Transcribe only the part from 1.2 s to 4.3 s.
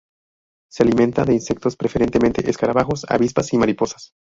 de insectos, preferentemente escarabajos, avispas y mariposas.